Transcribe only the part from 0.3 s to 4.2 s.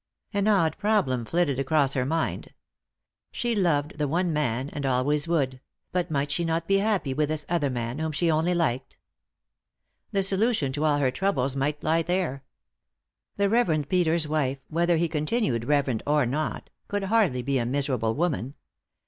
An odd problem flitted across her mind. She loved the